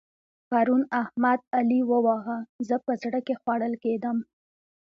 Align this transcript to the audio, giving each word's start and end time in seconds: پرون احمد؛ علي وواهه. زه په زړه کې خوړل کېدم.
پرون 0.49 0.81
احمد؛ 1.01 1.39
علي 1.57 1.79
وواهه. 1.91 2.37
زه 2.67 2.75
په 2.85 2.91
زړه 3.03 3.19
کې 3.25 3.33
خوړل 3.41 3.73
کېدم. 3.83 4.17